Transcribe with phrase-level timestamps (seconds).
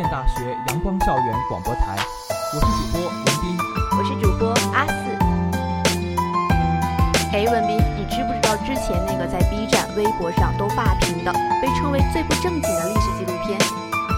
[0.00, 1.94] 电大学阳光校园广播台，
[2.54, 3.58] 我是主播文斌，
[3.98, 4.94] 我是主播阿四。
[7.36, 13.60] 哎，文斌，你知不知道之前那个在 B 站、微博上都霸屏的，被称为最不正经的历史纪录片？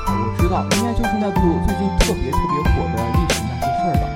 [0.06, 4.06] 我知道，应该就是那部最近特别特别火的历史那些事儿吧？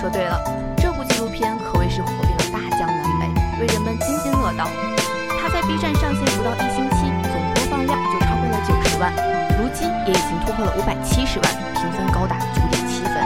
[0.00, 0.40] 说对了，
[0.78, 3.28] 这部纪录片可谓是火遍了大江南北，
[3.60, 4.64] 为人们津津乐道。
[5.36, 9.12] 它在 B 站上线不到一星期，总播放量就超过了九十万，
[10.06, 13.16] 也已经突破了五百七十万，评分高达九点七分。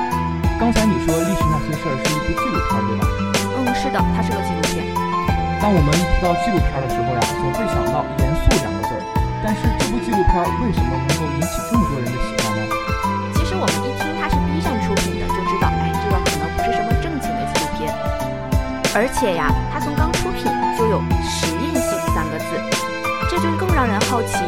[0.58, 3.02] 刚才你说历史那些事儿是一部纪录片对吧？
[3.58, 4.86] 嗯，是的，它是个纪录片。
[5.58, 9.02] 当我们提到纪录片的时候呀，总会想到严肃两个字儿。
[9.42, 12.62] 但是这部纪录片为什么能够引起这么多人的喜欢呢？
[13.34, 17.90] 其实我们一听它是 B 站出品的，就知道，哎，这个可能不是什么正经的纪录片。
[18.94, 20.46] 而且呀，它从刚出品
[20.78, 22.54] 就有实验性三个字，
[23.30, 24.38] 这就更让人好奇，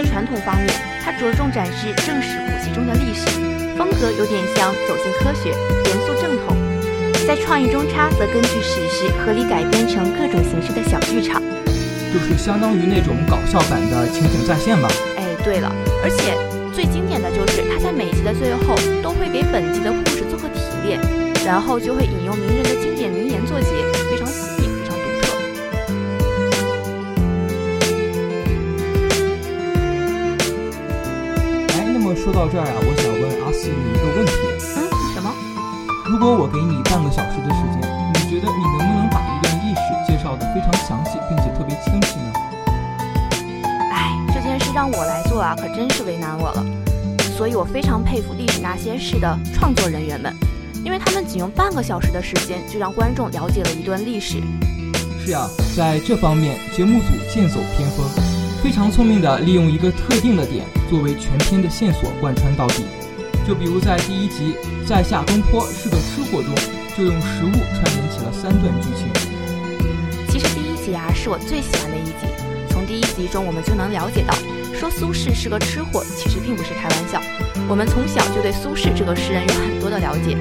[0.00, 0.68] 在传统方面，
[1.02, 3.26] 它着重展示正史古籍中的历史，
[3.76, 6.56] 风格有点像走进科学，严肃正统。
[7.26, 11.42] 在创意中插则根据史实合理改编成各种形式的小剧场，
[12.14, 14.88] 就是相当于那种搞笑版的情景再现吧。
[15.16, 15.68] 哎，对了，
[16.04, 16.30] 而且
[16.72, 21.00] 最经典的就是它在每集的最后都会给本集的故事做个提炼，
[21.44, 23.66] 然后就会引用名人的经典名言作结，
[32.28, 34.32] 说到这儿啊，我想问阿四你一个问题：
[34.76, 34.84] 嗯，
[35.14, 35.32] 什么？
[36.04, 37.80] 如果我给你半个小时的时间，
[38.12, 42.32] 你觉得你能不能把一段历史介绍的非常详细，并且特别清晰呢？
[43.94, 46.62] 哎，这件事让我来做啊，可真是为难我了。
[47.34, 50.30] 所以我非常佩服《历史那些事》的创作人员们，
[50.84, 54.42] 因为他们仅用半个小时的时间，就让观众了解了一段历史。
[55.24, 58.04] 是呀，在这方面，节目组剑走偏锋，
[58.62, 62.84] 非常聪明地利用一个特定的点作为全篇的线索贯穿到底。
[63.46, 64.54] 就比如在第一集
[64.84, 66.54] “在下东坡是个吃货”中，
[66.96, 69.06] 就用食物串联起了三段剧情。
[70.28, 72.26] 其实第一集啊是我最喜欢的一集，
[72.68, 74.34] 从第一集中我们就能了解到，
[74.74, 77.22] 说苏轼是个吃货，其实并不是开玩笑。
[77.68, 80.36] 我们从小就对苏轼这个诗人有很多的了解。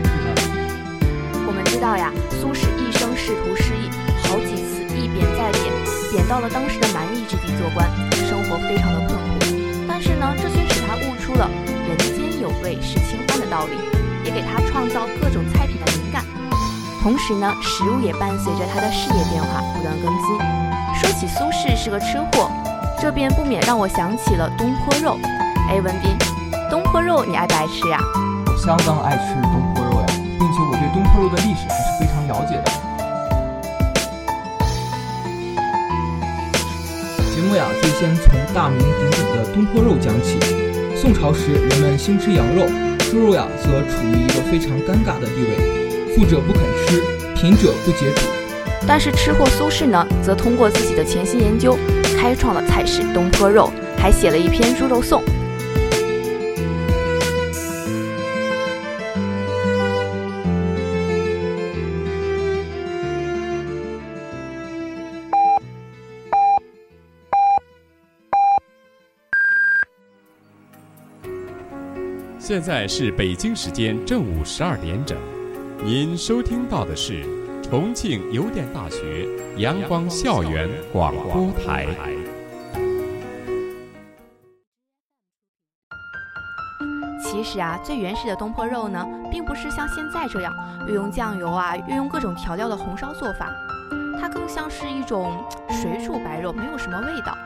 [1.47, 2.11] 我们知道呀，
[2.41, 3.87] 苏轼一生仕途失意，
[4.27, 5.63] 好几次一贬再贬，
[6.11, 7.87] 贬到了当时的蛮夷之地做官，
[8.27, 9.47] 生活非常的困苦。
[9.87, 11.49] 但是呢，这却使他悟出了
[11.87, 13.73] 人间有味是清欢的道理，
[14.25, 16.25] 也给他创造各种菜品的灵感。
[17.01, 20.37] 同时呢，食物也伴随着他的事业变化不断更新。
[20.99, 22.51] 说起苏轼是个吃货，
[22.99, 25.17] 这便不免让我想起了东坡肉。
[25.69, 26.11] 哎，文斌，
[26.69, 27.99] 东坡肉你爱不爱吃呀？
[28.45, 30.07] 我相当爱吃东坡肉呀，
[30.37, 32.86] 并且我对东坡肉的历史还是非常了解的。
[37.47, 40.37] 节目呀，最先从大名鼎鼎的东坡肉讲起。
[40.97, 42.67] 宋朝时，人们兴吃羊肉，
[43.09, 47.01] 猪肉呀则处于一个非常尴尬的地位，富者不肯吃，
[47.35, 48.23] 贫者不解煮。
[48.85, 51.77] 但是吃货苏轼呢，则通过自己的潜心研究，
[52.19, 55.23] 开创了菜式东坡肉，还写了一篇《猪肉颂》。
[72.57, 75.15] 现在是北京时间正午十二点整，
[75.85, 77.23] 您收听到的是
[77.61, 79.27] 重庆邮电大学
[79.57, 81.85] 阳光校园广播台。
[87.21, 90.51] 其实啊，最原始的东坡肉呢，并不是像现在这样
[90.87, 93.53] 运用酱油啊、运用各种调料的红烧做法，
[94.19, 95.31] 它更像是一种
[95.69, 97.37] 水煮白肉，没有什么味道。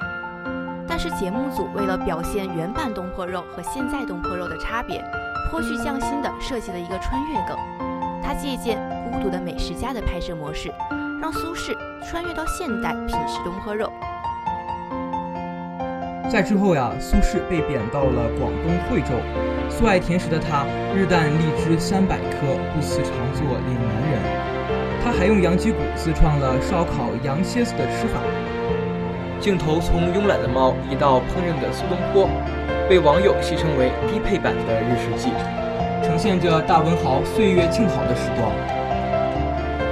[1.02, 5.04] 是节目组为了表现原版东坡肉和现在东坡肉的差别，
[5.50, 7.58] 颇具匠心地设计了一个穿越梗。
[8.22, 8.78] 他借鉴
[9.12, 10.72] 《孤独的美食家》的拍摄模式，
[11.20, 11.76] 让苏轼
[12.08, 13.92] 穿越到现代品食东坡肉。
[16.30, 19.10] 在之后呀，苏轼被贬到了广东惠州。
[19.72, 22.46] 素爱甜食的他，日啖荔枝三百颗，
[22.76, 24.22] 不辞常作岭南人。
[25.04, 28.22] 他还用羊脊骨自创了烧烤羊蝎子的吃法。
[29.42, 32.30] 镜头从慵懒的猫移到烹饪的苏东坡，
[32.88, 35.30] 被网友戏称为低配版的《日食记》，
[36.06, 38.52] 呈现着大文豪岁月静好的时光。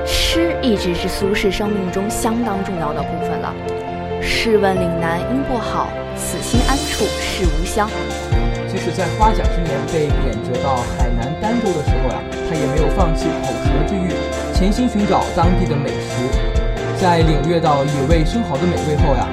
[0.05, 3.51] 诗一直是苏轼生命中相当重要的部分了。
[4.21, 7.89] 试问岭南应不好，此心安处是吾乡。
[8.67, 14.13] 即使在花甲之年被贬谪到海南儋州的时候呀，他也没有放弃口舌之欲，
[14.53, 16.29] 潜心寻找当地的美食。
[16.99, 19.25] 在领略到野味生蚝的美味后呀，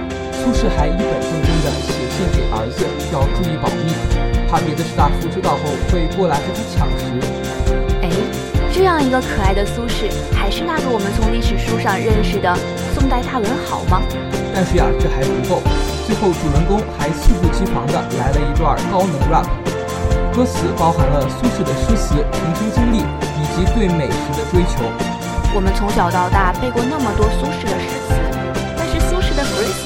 [0.47, 3.91] 苏轼还一本正经地写信给儿子，要注意保密，
[4.47, 7.11] 怕别的士大夫知道后会过来和他抢食。
[7.99, 8.07] 哎，
[8.71, 12.55] 这样一个可爱的苏轼，还是那个我们从历史书上认识的
[12.95, 13.99] 宋代大文豪吗？
[14.55, 15.59] 但是呀，这还不够。
[16.07, 19.51] 最后，主人公还猝不及防地来了一段高能 rap，
[20.31, 24.87] 歌词包含了苏轼的诗词、人生经历以及对美食的追求。
[25.51, 28.15] 我们从小到大背过那么多苏轼的诗词，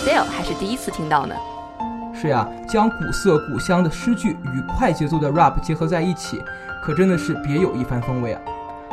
[0.04, 1.34] 的 freestyle 还是第一次听到呢。
[2.14, 6.42] 是呀，将古色古香的诗句与快节奏的 rap 结合在一起，
[6.82, 8.40] 可真的是别有一番风味啊！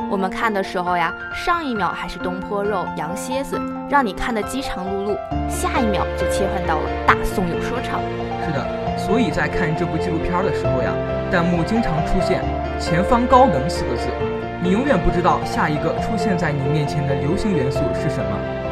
[0.09, 3.59] 我们看的时候呀，上一秒还是东坡肉、羊蝎子，
[3.89, 5.18] 让你看得饥肠辘辘；
[5.50, 8.00] 下一秒就切换到了大宋有说唱。
[8.45, 10.94] 是的，所以在看这部纪录片的时候呀，
[11.30, 12.42] 弹幕经常出现
[12.80, 14.07] “前方高能”四个字，
[14.63, 18.67] 你永远不知道下一个出现在你面前的流行元素是什么。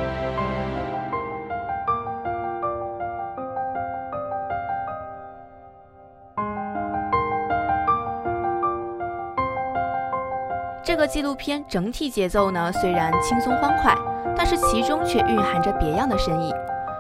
[11.16, 13.96] 纪录片整体节奏呢，虽然轻松欢快，
[14.36, 16.54] 但是其中却蕴含着别样的深意。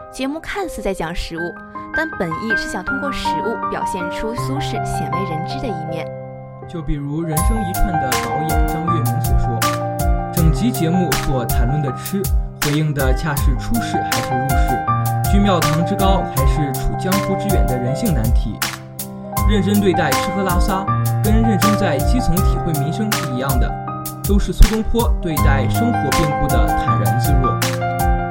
[0.10, 1.42] 节目看似在讲食物，
[1.94, 6.08] 但本意是想通过食物表现出苏轼鲜为人知的一面。
[6.66, 9.60] 就比如《人生一串》的导演张月明所说
[10.34, 12.24] ：“整集节目所谈论的吃，
[12.62, 18.58] 回应的恰是出世还是入世，居庙堂之高还是处江湖之远的人性难题。
[19.50, 20.86] 认真对待吃喝拉撒。”
[21.22, 23.68] 跟认真在基层体会民生是一样的，
[24.28, 27.58] 都是苏东坡对待生活变故的坦然自若。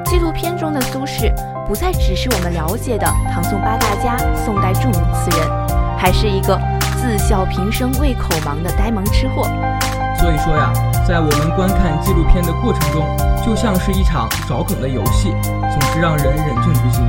[0.04, 1.32] 纪录片中的苏轼
[1.66, 5.48] 不再只是我们了解的唐宋八大家、宋代著名词人，
[5.96, 6.58] 还是一个
[6.96, 9.44] 自笑平生为口忙的呆萌吃货。
[10.18, 10.72] 所以说呀，
[11.06, 13.04] 在我们观看纪录片的过程中，
[13.44, 17.04] 就像是一场找梗的游戏，总是让人忍俊不禁。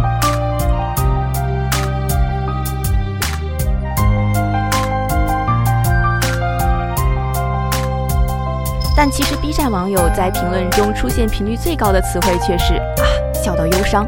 [8.96, 14.08] 但其实 B 站网友在评论中出现频率最高的词汇却是啊，笑到忧伤。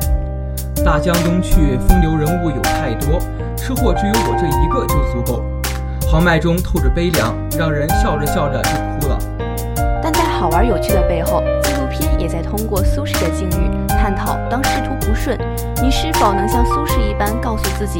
[0.85, 3.19] 大江东去，风流人物有太多，
[3.57, 5.43] 吃货只有我这一个就足够。
[6.09, 9.19] 豪迈中透着悲凉，让人笑着笑着就哭了。
[10.01, 15.37] 但在好玩有趣的背后，纪录片也在通过苏轼的境遇探讨：当仕途不顺，
[15.83, 17.99] 你是否能像苏轼一般告诉自己，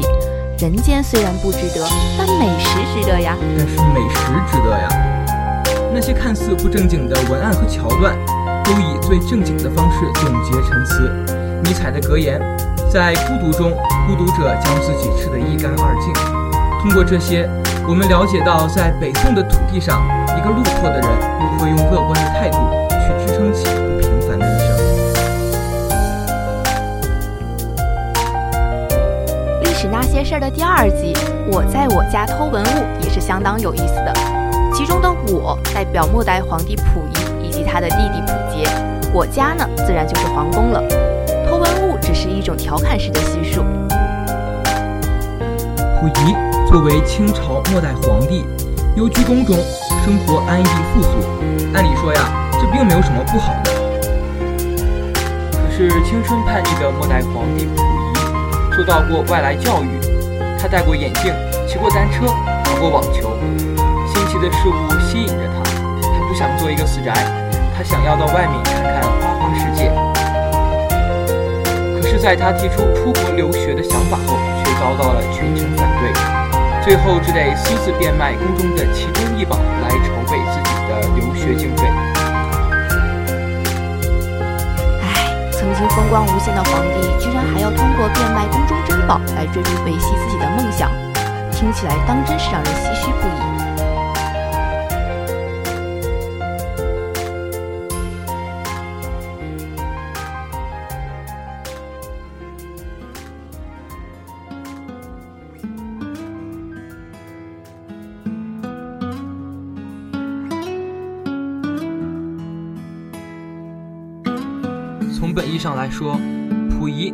[0.58, 3.36] 人间虽然不值得，但美食值得呀？
[3.58, 4.88] 但是美食值得呀。
[5.92, 8.16] 那些看似不正经的文案和桥段，
[8.62, 11.10] 都以最正经的方式总结陈词。
[11.64, 12.40] 尼采的格言
[12.88, 13.72] ：“在孤独中，
[14.06, 16.12] 孤独者将自己吃得一干二净。”
[16.80, 17.50] 通过这些，
[17.88, 20.02] 我们了解到，在北宋的土地上，
[20.36, 22.58] 一个落魄的人如何用乐观的态度
[22.90, 24.68] 去支撑起不平凡的一生。
[29.64, 31.12] 历史那些事儿的第二集，
[31.50, 34.07] 我在我家偷文物，也是相当有意思的。
[34.78, 38.70] 其中的我代表末代皇帝溥仪以及他的弟弟溥杰，
[39.12, 40.80] 我家呢自然就是皇宫了。
[41.48, 43.64] 偷文物只是一种调侃式的叙述。
[46.00, 46.36] 溥仪
[46.70, 48.44] 作为清朝末代皇帝，
[48.94, 49.56] 幽居宫中，
[50.04, 51.08] 生活安逸富足。
[51.74, 53.72] 按理说呀，这并没有什么不好的。
[55.50, 59.98] 可是青春叛逆的末代皇帝溥仪，受到过外来教育，
[60.56, 61.34] 他戴过眼镜，
[61.66, 62.26] 骑过单车，
[62.62, 63.36] 打过网球。
[64.40, 65.62] 的事物吸引着他，
[66.00, 67.12] 他不想做一个死宅，
[67.76, 69.90] 他想要到外面看看花花世界。
[72.00, 76.12] 可是，在他提出出国留学的想法后，却遭到了全城反对，
[76.84, 81.88] 最后只得私自变卖宫中的其中一宝来筹备自己的留学经费。
[85.02, 90.90] 唉，曾经风光无限的皇帝，居然还要通过变卖宫中珍宝来追逐维系自己的梦想，
[91.50, 93.47] 听起来当真是让人唏嘘不已。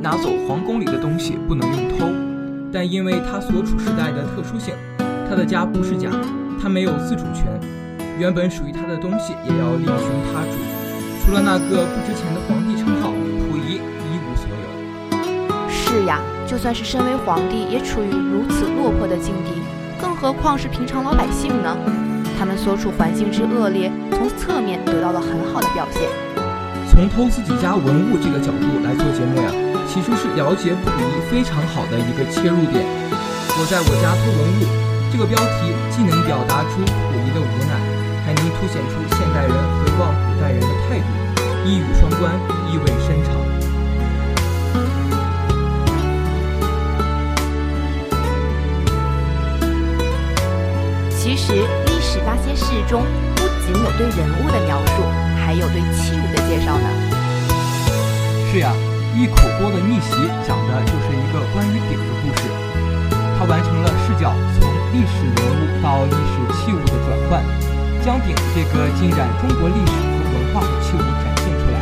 [0.05, 2.13] 拿走皇宫里的东西不能用偷，
[2.71, 4.75] 但因为他所处时代的特殊性，
[5.27, 6.11] 他的家不是家，
[6.61, 7.47] 他没有自主权，
[8.19, 10.59] 原本属于他的东西也要另寻他主。
[11.25, 15.71] 除了那个不值钱的皇帝称号，溥仪一无所有。
[15.71, 19.53] 是呀，就算是身为皇帝，也处于如此落魄的境地，
[19.99, 21.75] 更何况是平常老百姓呢？
[22.39, 26.03] 他们所处环境之恶劣，从侧面得到了很好的表现。
[26.91, 29.51] 从偷自己家文物这个角度来做节目呀，
[29.95, 32.83] 其实是了解溥仪非常好的一个切入点。
[33.55, 34.67] 我在我家偷文物，
[35.13, 37.79] 这个标题既能表达出溥仪的无奈，
[38.27, 41.07] 还能凸显出现代人回望古代人的态度，
[41.65, 42.35] 一语双关，
[42.67, 43.39] 意味深长。
[51.17, 51.53] 其实，
[51.87, 53.05] 历史那些事中，
[53.37, 55.07] 不仅有对人物的描述。
[55.47, 56.89] 还有对器物的介绍呢。
[58.51, 58.73] 是呀，
[59.15, 60.11] 一口锅的逆袭
[60.43, 62.51] 讲的就是一个关于鼎的故事。
[63.39, 67.43] 它完成了视角从历史人物到历史器物的转换，
[68.05, 71.79] 将鼎这个浸染中国历史和文化的器物展现出来。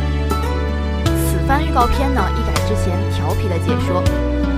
[1.25, 4.03] 此番预告片呢，一改之前调皮的解说，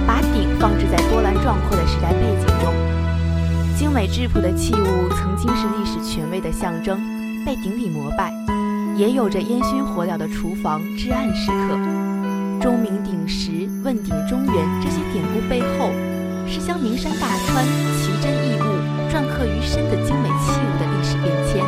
[0.05, 2.73] 把鼎放置在波澜壮阔的时代背景中。
[3.77, 6.99] 精美质朴的器物曾经是历史权威的象征，
[7.45, 8.33] 被鼎礼膜拜。
[8.97, 11.77] 也有着烟熏火燎的厨房至暗时刻，
[12.59, 15.91] 钟鸣鼎食，问鼎中原，这些典故背后，
[16.47, 17.65] 是将名山大川
[17.97, 18.65] 奇珍异物
[19.09, 21.63] 篆刻于身的精美器物的历史变迁，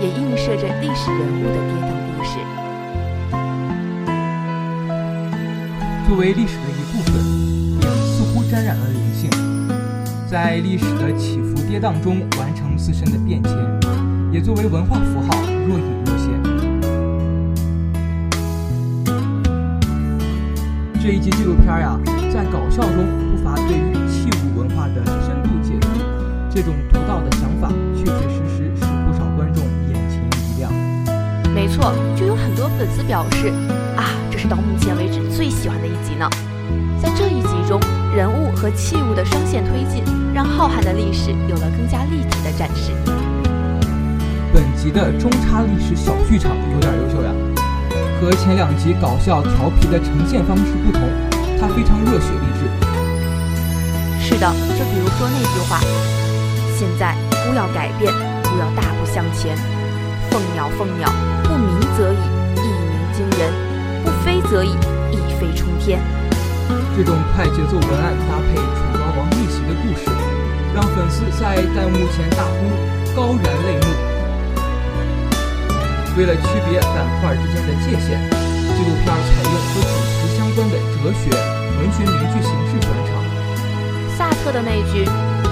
[0.00, 2.38] 也映射着历史人物的跌宕故事。
[6.08, 7.12] 作为历史的一部分，
[7.80, 9.30] 鼎似乎沾染了灵性，
[10.30, 13.52] 在历史的起伏跌宕中完成自身的变迁，
[14.32, 16.03] 也作为文化符号若隐
[21.04, 22.00] 这一集纪录片呀，
[22.32, 25.86] 在搞笑中不乏对于器物文化的深度解读，
[26.48, 30.72] 这种独到的想法，确确实实使不少观众眼前一亮。
[31.54, 33.48] 没错，就有很多粉丝表示，
[33.98, 36.26] 啊，这是到目前为止最喜欢的一集呢。
[37.02, 37.78] 在这一集中，
[38.16, 42.92] 人物和器物的双线推进，让浩瀚的历史有了更加立体的展示。
[44.54, 47.53] 本集的中插历史小剧场有点优秀呀。
[48.20, 51.02] 和前两集搞笑调皮的呈现方式不同，
[51.60, 52.68] 它非常热血励志。
[54.20, 55.78] 是的，就比如说那句话
[56.78, 57.14] ：“现在
[57.46, 59.56] 不要改变，不要大步向前。
[60.30, 61.12] 凤鸟，凤鸟，
[61.44, 62.16] 不鸣则已，
[62.56, 63.52] 一鸣惊人；
[64.04, 64.70] 不飞则已，
[65.12, 66.00] 一飞冲天。”
[66.96, 70.10] 这种快节奏文案搭配楚庄王逆袭的故事，
[70.74, 74.03] 让粉丝在弹幕前大呼高燃泪目。
[76.16, 81.26] 为了区别板块之间的界限，纪录片采用和主题相关的哲学、
[81.74, 83.18] 文学名句形式转场。
[84.16, 85.02] 萨特的那句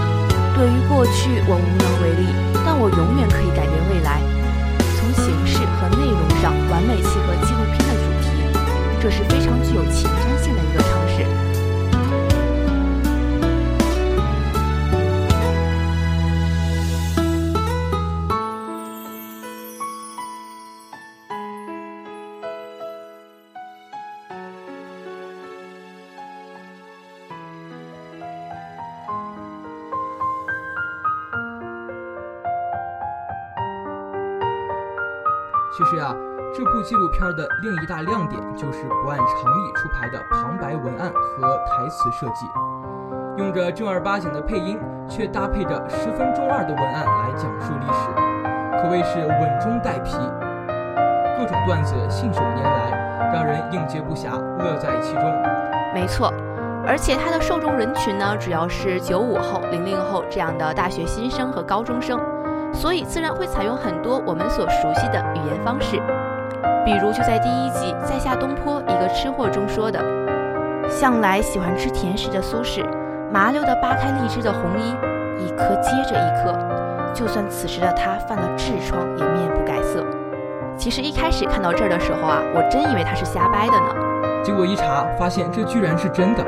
[0.54, 2.30] “对于过去我无能为力，
[2.64, 4.22] 但我永远可以改变未来”，
[4.94, 8.30] 从形式和内容上完美契合纪录片的主题，
[9.02, 11.26] 这是非常具有前瞻性的一个尝试。
[35.74, 36.14] 其实呀，
[36.54, 42.46] 这部纪录片的另一大亮点就是不按常理出牌的旁白文案和台词设计，
[43.38, 50.12] 用着正儿八经的配音，却搭配着十分中二的文案来讲述历史，可谓是稳中带皮，
[51.38, 55.22] 各种段子信手拈来，让人应接不暇，乐在其中。
[55.94, 56.30] 没错，
[56.86, 62.20] 而且它的受众人群呢，主要是九五后、零零后这样的大学新生和高中生。
[62.72, 66.00] 所以自然会采用很多我们所熟悉的语言方式，
[66.84, 70.00] 比如就在第一集《在下东坡一个吃货》中说的，
[70.88, 72.84] 向来喜欢吃甜食的苏轼，
[73.30, 74.94] 麻溜地扒开荔枝的红衣，
[75.38, 76.52] 一颗接着一颗，
[77.14, 80.04] 就算此时的他犯了痔疮，也面不改色。
[80.76, 84.42] 其实一开始看到这儿的时候啊，我真以为他是瞎掰的呢。
[84.42, 86.42] 结果一查，发现这居然是真的。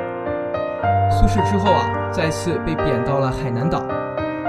[1.11, 3.85] 苏轼之后啊，再次被贬到了海南岛，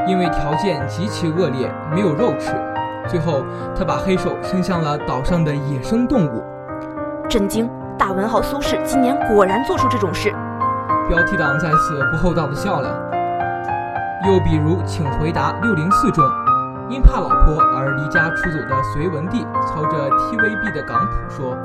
[0.07, 2.51] 因为条件极其恶劣，没有肉吃。
[3.07, 3.43] 最后，
[3.77, 6.43] 他把黑手伸向了岛上的野生动物。
[7.29, 7.69] 震惊！
[7.97, 10.33] 大文豪苏轼今年果然做出这种事。
[11.07, 12.89] 标题党在此不厚道的笑了。
[14.27, 16.23] 又比如，请回答六零四中，
[16.89, 21.55] 因怕老婆而离家出走的隋文帝，操着 TVB 的港普说：“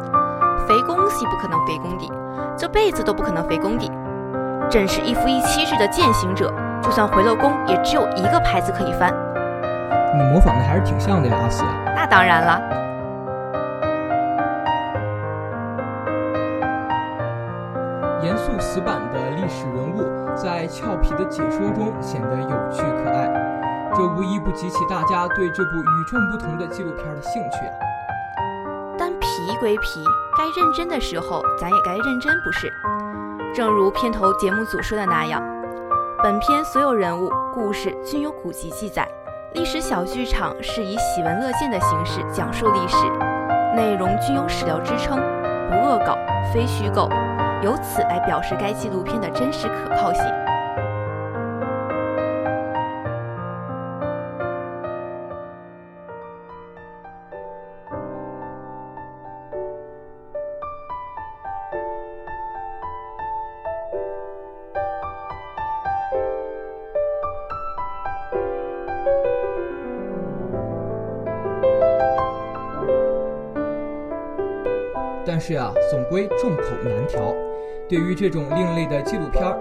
[0.68, 2.12] 肥公系不可能肥公底，
[2.56, 3.90] 这辈子都不可能肥公底。
[4.70, 9.12] 朕是一夫一妻制的践行者，就算回了宫，也只有一个牌子可以翻。”
[10.16, 11.64] 你模仿的还是挺像的呀，阿四。
[11.94, 12.60] 那当然了。
[18.22, 23.28] 严肃死板的历史人物，在俏皮的解说中显得有趣可爱，
[23.94, 27.72] 这无一不激起大家对这部与众不同的纪录片的兴趣啊。
[28.98, 29.26] 但皮
[29.58, 30.04] 归皮，
[30.36, 32.70] 该认真的时候，咱也该认真，不是？
[33.54, 35.42] 正如片头节目组说的那样，
[36.22, 39.08] 本片所有人物、故事均有古籍记载。
[39.54, 42.96] 历史小剧场是以喜闻乐见的形式讲述历史，
[43.74, 45.16] 内容均有史料支撑，
[45.70, 46.18] 不恶搞，
[46.52, 47.08] 非虚构，
[47.62, 50.22] 由此来表示该纪录片的真实可靠性。
[75.90, 77.34] 总归众口难调。
[77.88, 79.58] 对于这种另类的纪录片儿，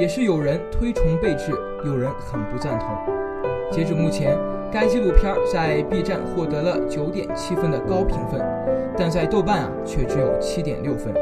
[0.00, 1.52] 也是有人推崇备至，
[1.84, 2.88] 有人很不赞同。
[3.70, 4.38] 截止目前，
[4.72, 8.40] 该纪录片在 B 站获得了九点七分的高评分，
[8.96, 11.12] 但在豆瓣啊却只有七点六分。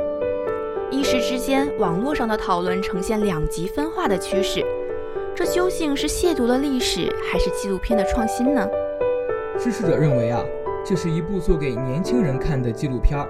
[0.89, 4.65] 一时之间，网络上的讨论呈现两极分化的趋势，
[5.35, 8.65] 这究竟是亵渎了历史，还是纪录片的创新呢？
[9.59, 10.41] 支持者认为啊，
[10.87, 13.29] 这是一部做给年轻人看的纪录片儿。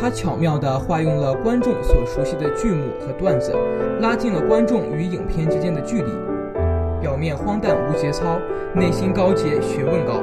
[0.00, 3.54] 他巧妙地化用了观众所熟悉的剧目和段子，
[4.00, 6.10] 拉近了观众与影片之间的距离。
[7.02, 8.38] 表面荒诞无节操，
[8.72, 10.22] 内心高洁学问高。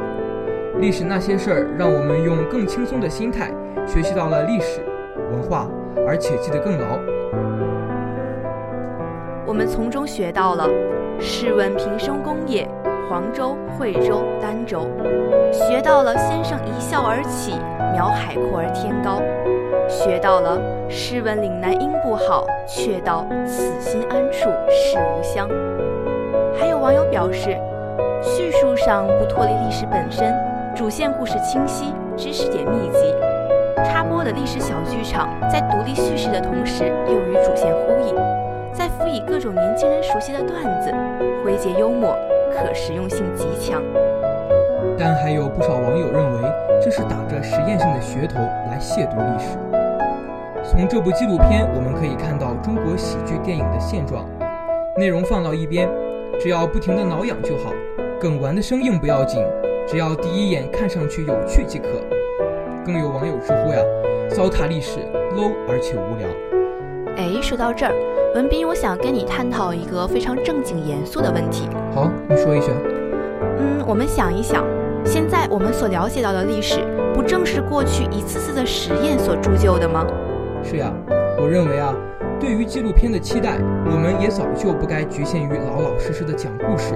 [0.80, 3.52] 历史那些事儿，让我们用更轻松的心态
[3.86, 4.82] 学习到了历史
[5.32, 5.68] 文化，
[6.08, 6.98] 而且记得更牢。
[9.46, 10.68] 我们从中学到了：
[11.20, 12.68] 试问平生功业，
[13.08, 14.88] 黄州、惠州、儋州。
[15.52, 17.52] 学到了先生一笑而起，
[17.94, 19.22] 描海阔而天高。
[19.88, 25.50] 学到了，试问岭南应不好，却道此心安处是吾乡。
[26.60, 27.58] 还有网友表示，
[28.22, 30.36] 叙述上不脱离历史本身，
[30.76, 33.14] 主线故事清晰，知识点密集，
[33.86, 38.16] 插播的历史小剧场在独立叙事的同时又与主线呼应，
[38.74, 40.92] 再辅以各种年轻人熟悉的段子，
[41.46, 42.16] 诙谐幽默，
[42.52, 43.82] 可实用性极强。
[45.00, 46.50] 但还有不少网友认为，
[46.84, 49.58] 这是打着实验性的噱头来亵渎历史。
[50.70, 54.26] 从这部纪录片，我们可以看到中国喜剧电影的现状。
[54.98, 55.90] 内容放到一边，
[56.42, 57.72] 只要不停的挠痒就好，
[58.20, 59.42] 梗玩的生硬不要紧，
[59.88, 61.88] 只要第一眼看上去有趣即可。
[62.86, 63.80] 更有网友直呼呀，
[64.30, 65.00] 糟蹋历史
[65.38, 66.28] ，low 而且无聊。
[67.16, 67.94] 哎，说到这儿，
[68.36, 71.70] 文斌，我想跟你探讨一个非常正经严肃的问题。
[71.96, 72.74] 好，你说一下。
[73.58, 74.66] 嗯，我们想一想。
[75.06, 76.82] 现在我们所了解到的历史，
[77.14, 80.06] 不正是过去一次次的实验所铸就的吗？
[80.64, 80.92] 是呀，
[81.40, 81.96] 我认为啊，
[82.40, 86.94] 对于纪录片的期待，我们也早就不该局限于老老实实的讲故事。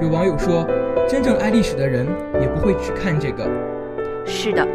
[0.00, 0.64] 有网友说，
[1.08, 2.06] 真正爱历史的人
[2.40, 3.44] 也不会只看这个。
[4.24, 4.66] 是的，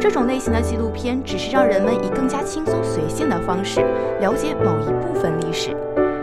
[0.00, 3.80] 这种类型的纪录片只是让人们以更加轻松随性的方式
[4.20, 5.76] 了解某一部分历史，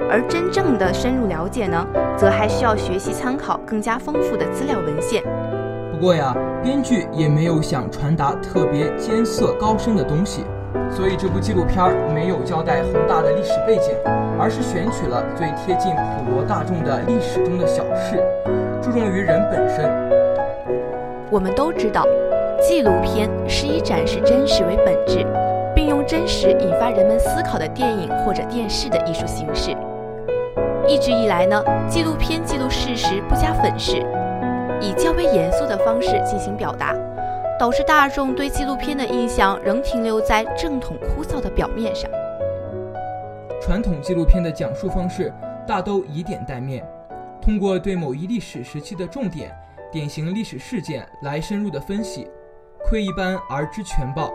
[0.10, 1.86] 而真正的深入了解呢，
[2.18, 5.24] 则还需要学习参考更加丰富的资料文献。
[5.92, 10.44] 不过呀，编剧也没有想传达特别艰涩高深的东西，
[10.92, 13.94] 所以这部纪录片没有交代宏大的历史背景，
[14.40, 18.22] 而是选取了最贴近普罗大众的历史中的小事，
[18.82, 19.90] 注重于人本身。
[21.32, 22.04] 我们都知道，
[22.60, 25.26] 纪录片是以展示真实为本质，
[25.76, 29.76] 并用真实引发人们思考的电影或者电视的艺术形式。
[30.88, 34.04] 一直以来呢，纪录片记录事实，不加粉饰。
[34.82, 36.96] 以较为严肃的方式进行表达，
[37.60, 42.10] 导致大众对纪录片的印象仍停留在正统枯燥的表面上。
[43.62, 45.34] 传统纪录片的讲述方式
[45.68, 46.88] 大都以点带面，
[47.42, 49.54] 通过对某一历史时期的重点、
[49.92, 52.32] 典型历史事件来深入的分析，
[52.86, 54.32] 窥一斑而知全豹。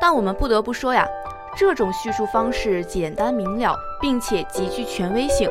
[0.00, 1.06] 但我们不得不说呀，
[1.54, 5.50] 这种叙述方式简单明了，并且极具权威性。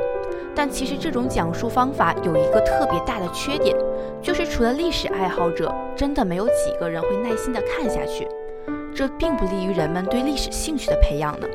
[0.56, 3.76] 但其实这种讲述方法有一个特别大的缺点，
[4.22, 8.28] 就是除了历史爱好者，真的没有几个人会耐心的看下去。
[8.96, 11.48] 这并不利于人们对历史兴趣的培养呢。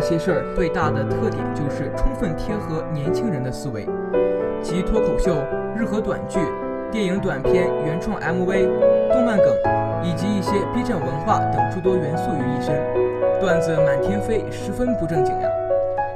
[0.00, 3.84] 那些事儿》最大的特点就是充分贴合年轻人的思维，
[4.62, 5.36] 集脱口秀、
[5.76, 6.40] 日和短剧、
[6.90, 8.66] 电影短片、原创 MV、
[9.12, 9.54] 动漫梗
[10.02, 12.80] 以及一些 B 站文化等诸多元素于一身，
[13.42, 15.48] 段子满天飞，十分不正经呀。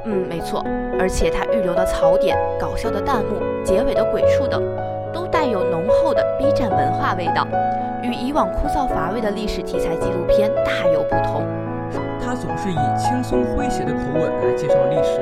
[0.05, 0.65] 嗯，没错，
[0.99, 4.63] 而且它预留的槽点、搞笑的弹幕、结尾的鬼畜等，
[5.13, 7.45] 都带有浓厚的 B 站文化味道。
[8.01, 11.43] 与以往枯燥乏味的历史题材纪录片大有不同，
[12.65, 15.21] 是以轻松诙谐的口吻来介绍历史。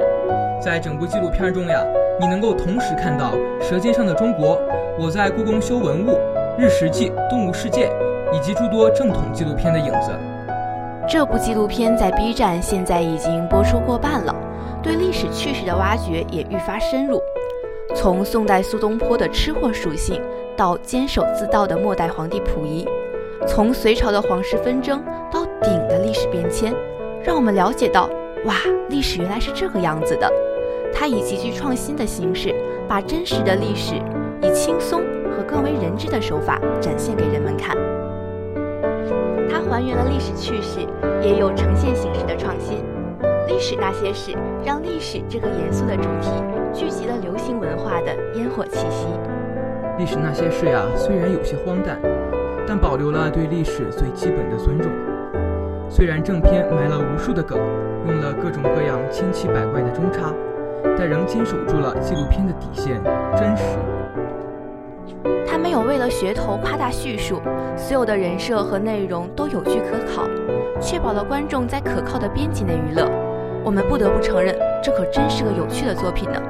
[0.61, 1.83] 在整部纪录片中呀，
[2.17, 4.55] 你能够同时看到《舌尖上的中国》、
[4.97, 6.11] 我在故宫修文物、
[6.57, 7.89] 《日食记》、《动物世界》
[8.33, 10.11] 以及诸多正统纪录片的影子。
[11.05, 14.33] 这部纪录片在 B 站现在已经播出过半了，
[14.81, 17.21] 对历史趣事的挖掘也愈发深入。
[17.93, 20.21] 从宋代苏东坡的吃货属性。
[20.55, 22.87] 到坚守自盗的末代皇帝溥仪，
[23.47, 26.71] 从隋朝的皇室纷争到鼎的历史变迁，
[27.23, 28.09] 让我们了解到，
[28.45, 28.55] 哇，
[28.89, 30.29] 历史原来是这个样子的。
[30.93, 32.53] 它以极具创新的形式，
[32.87, 33.95] 把真实的历史
[34.41, 37.77] 以轻松和更为人知的手法展现给人们看。
[39.49, 40.81] 它还原了历史趣事，
[41.21, 42.83] 也有呈现形式的创新。
[43.47, 46.29] 历史那些事，让历史这个严肃的主题
[46.73, 49.07] 聚集了流行文化的烟火气息。
[49.97, 51.97] 历史那些事呀，虽然有些荒诞，
[52.67, 54.91] 但保留了对历史最基本的尊重。
[55.95, 57.55] 虽然正片埋了无数的梗，
[58.07, 60.33] 用了各种各样千奇百怪的中插，
[60.97, 62.99] 但仍坚守住了纪录片的底线——
[63.37, 63.63] 真实。
[65.45, 67.39] 他没有为了噱头夸大叙述，
[67.77, 70.27] 所有的人设和内容都有据可考，
[70.81, 73.07] 确保了观众在可靠的边界内娱乐。
[73.63, 76.41] 我们不得不承认，这可真是个有趣的作品呢。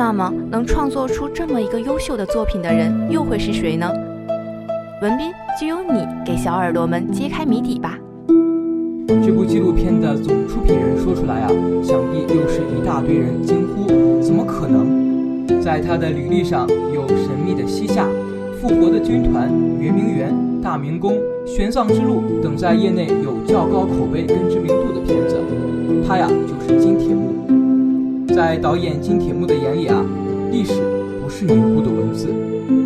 [0.00, 3.86] 那么，能创作出这么一个优秀的作品的人又会是谁呢？
[5.02, 7.98] 文斌，就由你给小耳朵们揭开谜底吧。
[9.22, 11.48] 这部纪录片的总出品人说出来啊，
[11.84, 15.60] 想必又是一大堆人惊呼：怎么可能？
[15.60, 18.06] 在他的履历上有《神秘的西夏》
[18.54, 20.32] 《复活的军团》《圆明园》
[20.62, 21.12] 《大明宫》
[21.46, 25.36] 《玄奘之路》等在业内有较高口碑跟知名度的片子，
[26.08, 27.39] 他呀就是金铁木。
[28.34, 30.04] 在导演金铁木的眼里啊，
[30.50, 30.72] 历史
[31.22, 32.28] 不是凝固的文字，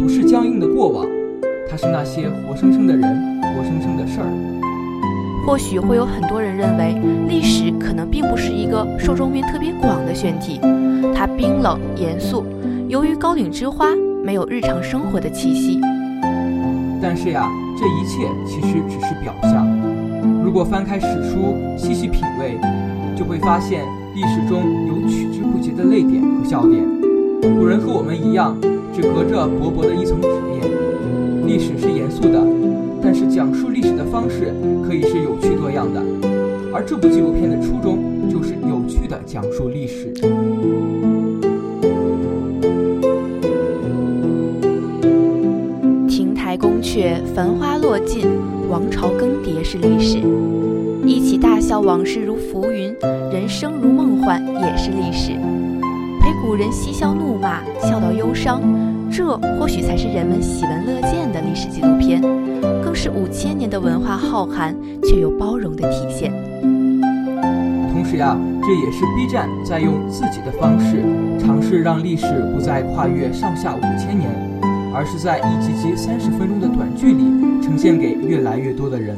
[0.03, 1.07] 不是僵硬的过往，
[1.69, 3.03] 它是那些活生生的人，
[3.43, 5.45] 活生生的事儿。
[5.47, 6.97] 或许会有很多人认为，
[7.29, 10.59] 历史可能并不是一个受众面特别广的选题，
[11.15, 12.45] 它冰冷严肃，
[12.89, 13.89] 由于高岭之花
[14.25, 15.79] 没有日常生活的气息。
[17.03, 19.67] 但是呀，这一切其实只是表象。
[20.43, 22.59] 如果翻开史书，细细品味，
[23.15, 23.85] 就会发现。
[24.15, 24.84] 历史中
[25.77, 26.83] 的泪点和笑点，
[27.59, 28.57] 古人和我们一样，
[28.95, 30.61] 只隔着薄薄的一层纸面。
[31.47, 32.41] 历史是严肃的，
[33.03, 34.55] 但是讲述历史的方式
[34.87, 36.01] 可以是有趣多样的。
[36.73, 40.13] 而这部纪录片的初衷就是有趣的讲述历史。
[46.09, 48.27] 亭台宫阙，繁花落尽，
[48.71, 50.19] 王朝更迭是历史；
[51.05, 52.95] 一起大笑，往事如浮云，
[53.31, 55.33] 人生如梦幻也是历史。
[56.47, 58.61] 古人嬉笑怒骂，笑到忧伤，
[59.11, 62.21] 这或许才是人们喜闻乐见的历史纪录片，
[62.85, 66.31] 更是五千年的文化浩瀚却又包容的体现。
[67.91, 71.03] 同时呀，这也是 B 站在用自己的方式
[71.41, 74.31] 尝试让历史不再跨越上下五千年，
[74.95, 77.25] 而是在一集集三十分钟的短剧里
[77.63, 79.17] 呈现给越来越多的人。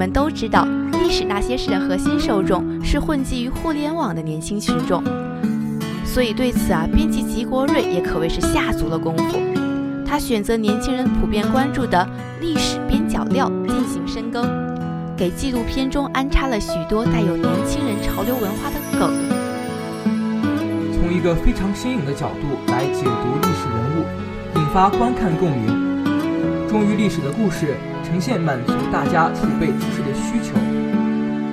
[0.00, 5.04] 们都知道，历史那些事的核心受众是混迹于互联网的年轻群众，
[6.06, 9.38] 所以对此啊，编辑吉国瑞也可谓是下足了功夫。
[10.06, 12.08] 他选择年轻人普遍关注的
[12.40, 14.42] 历史边角料进行深耕，
[15.18, 19.12] 给纪录片中安插了许多带有年轻人潮流文化的梗，
[20.94, 26.66] 从一个非常新颖的角度来解读历史人物，引发观看共鸣。
[26.70, 27.76] 忠于历史的故事。
[28.10, 30.58] 呈现满足大家储备知识的需求，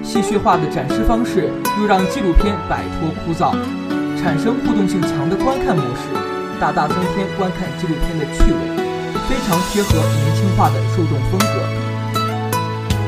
[0.01, 3.53] 戏谑化的展示方式又让纪录片摆脱枯燥，
[4.17, 6.09] 产生互动性强的观看模式，
[6.59, 8.57] 大大增添观看纪录片的趣味，
[9.29, 11.61] 非常贴合年轻化的受众风格。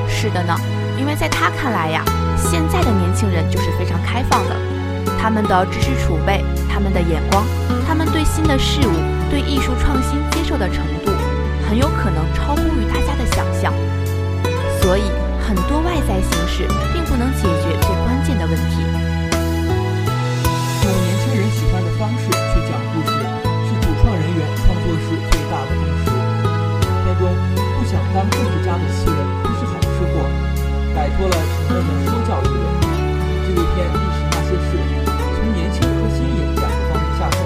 [0.08, 0.56] 是的呢，
[1.00, 2.06] 因为在他看来呀，
[2.38, 4.56] 现在的年轻人就是非常开放的，
[5.20, 7.44] 他们的知识储备、他们的眼光、
[7.88, 8.94] 他们对新的事物、
[9.32, 11.12] 对艺术创新接受的程度。
[11.68, 13.09] 很有可能超乎于大家，
[14.90, 15.06] 所以
[15.38, 18.82] 很多外在形式并不能解决最关键的问题。
[20.82, 23.14] 用年轻人喜欢的方式去讲故事，
[23.70, 26.10] 是主创人员创作时最大的共识。
[27.06, 27.30] 片中
[27.78, 30.26] 不想当政治家的四人不是好吃货，
[30.96, 32.66] 摆脱了沉闷的说教艺人。
[33.46, 34.74] 纪录片《历史那些事》
[35.06, 37.46] 从年轻和新颖两个方面下手，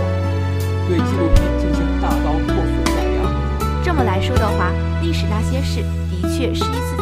[0.88, 3.28] 对纪录片进行大刀阔斧的改良。
[3.84, 6.93] 这么来说的话，历史那些事的确是一次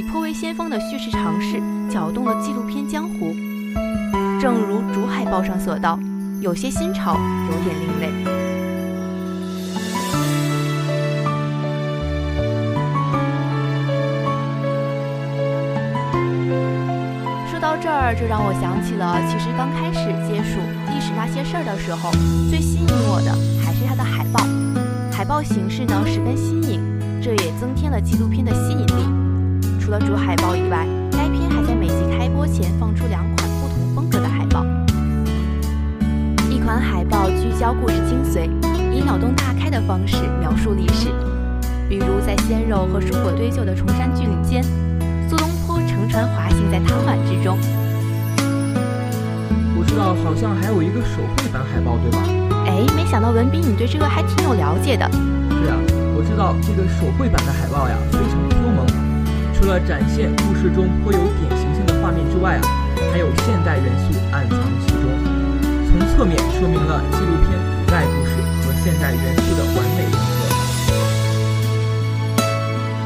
[0.00, 1.60] 以颇为先锋的叙事尝试
[1.90, 3.36] 搅动了纪录片江湖。
[4.40, 5.98] 正如主海报上所道，
[6.40, 8.08] 有些新潮，有点另类。
[17.50, 20.60] 说到这儿，就让我想起了，其实刚开始接触
[20.94, 22.10] 历史那些事儿的时候，
[22.48, 24.40] 最吸引我的还是它的海报。
[25.12, 26.80] 海报形式呢十分新颖，
[27.20, 29.29] 这也增添了纪录片的吸引力。
[29.90, 34.64] 除了主海报以外，该片还在每集开播前放出两款不同风格的海报。
[36.48, 38.48] 一款海报聚焦故事精髓，
[38.94, 41.08] 以脑洞大开的方式描述历史，
[41.88, 44.62] 比如在鲜肉和蔬果堆就的崇山峻岭间，
[45.28, 47.58] 苏东坡乘船滑行在汤碗之中。
[49.76, 52.22] 我知道，好像还有一个手绘版海报，对吧？
[52.64, 55.10] 哎，没想到文斌，你对这个还挺有了解的。
[55.10, 55.74] 是啊，
[56.14, 58.49] 我知道这个手绘版的海报呀，非常。
[59.60, 62.64] 除了展现故事中颇有典型性的画面之外啊，
[63.12, 65.04] 还有现代元素暗藏其中，
[65.84, 70.48] 从侧面说明了纪录片古代故事和现代元素的完美融合。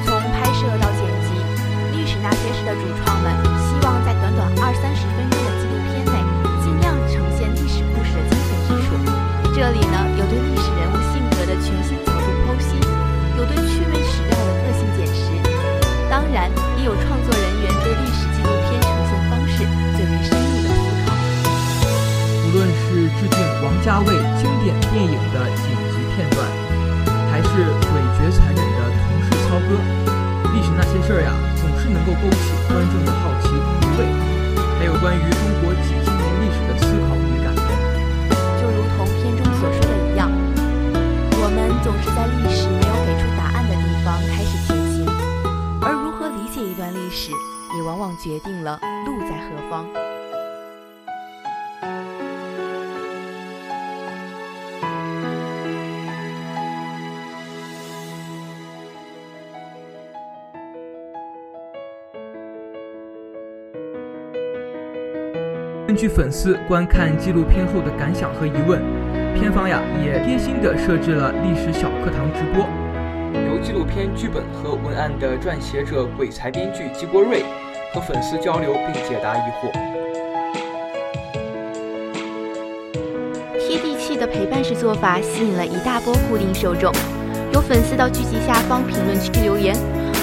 [0.06, 1.34] 从拍摄到剪辑，
[1.90, 6.22] 历史那些事的主创们希望在短短二三十分钟的纪录片内，
[6.62, 8.94] 尽量呈现历史故事的精髓之处。
[9.58, 12.78] 这里呢，有对历史人物性格的全新角度剖析，
[13.34, 14.33] 有对趣味史的，
[16.14, 16.48] 当然
[16.78, 19.66] 也有创作人员对历史纪录片呈现方式
[19.98, 21.10] 最为深入的思考。
[22.46, 26.46] 无论是致敬王家卫经典电影的剪辑片段，
[27.32, 27.48] 还是
[27.90, 29.74] 诡谲残忍的同事操戈，
[30.54, 34.06] 历史那些事儿呀，总是能够勾起观众的好奇和回味，
[34.78, 37.23] 还有关于中国几千年历史的思考。
[47.76, 49.86] 也往往决定了路在何方。
[65.86, 69.14] 根据粉丝观看纪录片后的感想和疑问。
[69.34, 72.64] 片方呀也贴心的设置了历史小课堂直播，
[73.64, 77.42] 纪录片剧本和文案的撰写者鬼才编剧纪国瑞
[77.94, 79.72] 和粉丝交流并解答疑惑。
[83.58, 86.92] 贴地气的陪伴式做法吸引了一大波固定受众，
[87.54, 89.74] 有粉丝到剧集下方评论区留言：“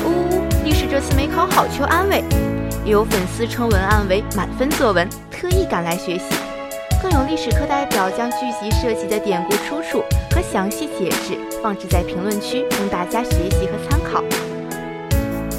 [0.05, 2.23] 呜呜，历史这次没考好，求安慰。”
[2.85, 6.25] 也有粉丝称文案为满分作文，特意赶来学习。
[7.01, 14.23] 更有历史课代表将剧集涉及的典故出处和详细解释放置在评论区，供大家学习和参考。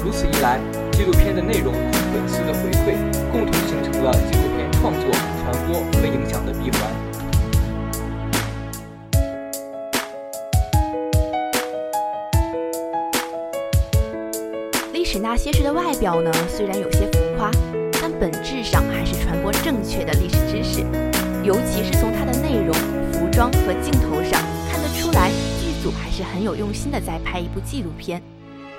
[0.03, 0.59] 如此一来，
[0.91, 1.79] 纪录片的内容和
[2.11, 2.97] 粉丝的回馈，
[3.31, 6.91] 共同形成了纪录片创作、传播和影响的闭环。
[14.91, 17.51] 历史那些事的外表呢，虽然有些浮夸，
[18.01, 20.83] 但本质上还是传播正确的历史知识。
[21.43, 22.73] 尤其是从它的内容、
[23.11, 24.39] 服装和镜头上
[24.93, 25.29] 出来，
[25.59, 28.21] 剧组还是很有用心的在拍一部纪录片。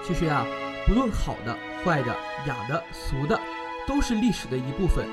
[0.07, 0.44] 其实呀，
[0.87, 2.14] 不论好的、坏的、
[2.46, 3.38] 雅的、俗的，
[3.87, 5.07] 都是历史的一部分。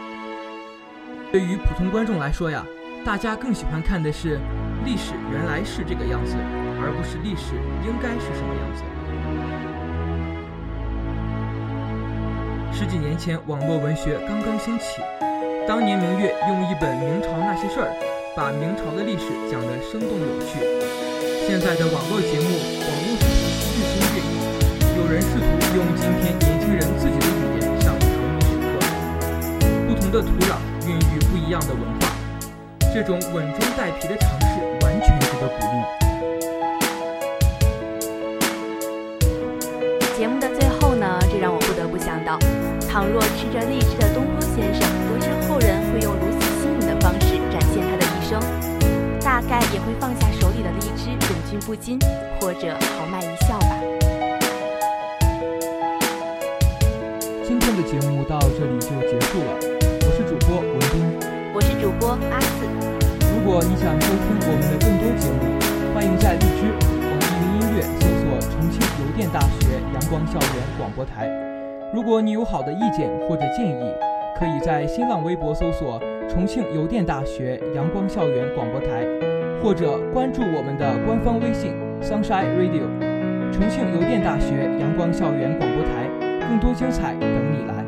[1.31, 2.65] 对于普通观众来说呀，
[3.05, 4.39] 大家更喜欢看的是
[4.83, 6.35] 历史原来是这个样子，
[6.81, 8.83] 而不是历史应该是什么样子。
[12.73, 15.01] 十几年前，网络文学刚刚兴起。
[15.67, 17.87] 当年明月用一本《明朝那些事儿》，
[18.33, 20.63] 把明朝的历史讲得生动有趣。
[21.45, 22.47] 现在的网络节目，
[22.79, 24.39] 网络视频日新月异，
[24.95, 25.43] 有人试图
[25.75, 28.07] 用今天年轻人自己的语言上堂
[28.39, 28.63] 历史课。
[29.85, 30.55] 不同的土壤
[30.87, 32.07] 孕育不一样的文化，
[32.93, 34.47] 这种稳中带皮的尝试
[34.85, 35.75] 完全值得鼓励。
[40.17, 42.39] 节目的最后呢，这让我不得不想到。
[42.87, 46.10] 倘若吃着荔枝的东坡先生得知后人会用
[49.51, 51.99] 概也会放下手里的荔枝，忍俊不禁，
[52.39, 53.75] 或者豪迈一笑吧。
[57.43, 61.03] 今天的节目到这里就结束了，我是主播文斌，
[61.53, 62.63] 我是主播阿四。
[63.35, 65.59] 如果你想收听我们的更多节目，
[65.93, 66.71] 欢迎在荔枝、
[67.03, 71.27] 网易云音乐搜索重庆邮电大学阳光校园广播台。
[71.93, 73.83] 如果你有好的意见或者建议，
[74.39, 75.99] 可以在新浪微博搜索
[76.31, 79.03] “重庆邮电大学阳光校园广播台”，
[79.61, 82.81] 或者关注我们的官方微信 “Sunshine Radio”，
[83.51, 86.09] 重庆邮电大学阳光校园广播台，
[86.49, 87.80] 更多精彩等你来。